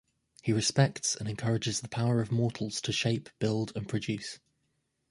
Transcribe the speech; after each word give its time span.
He 0.41 0.51
respects 0.51 1.15
and 1.15 1.29
encourages 1.29 1.81
the 1.81 1.87
power 1.87 2.21
of 2.21 2.31
mortals 2.31 2.81
to 2.81 2.91
shape, 2.91 3.29
build, 3.37 3.71
and 3.75 3.87
produce. 3.87 4.39